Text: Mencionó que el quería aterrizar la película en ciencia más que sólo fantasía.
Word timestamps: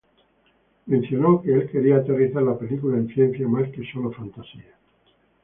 Mencionó 0.87 1.43
que 1.43 1.53
el 1.53 1.69
quería 1.69 1.97
aterrizar 1.97 2.41
la 2.41 2.57
película 2.57 2.97
en 2.97 3.07
ciencia 3.13 3.47
más 3.47 3.69
que 3.69 3.83
sólo 3.93 4.11
fantasía. 4.11 4.73